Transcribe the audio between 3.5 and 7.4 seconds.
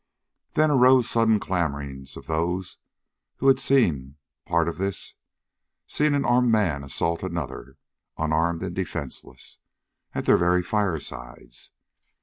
seen part of this seen an armed man assault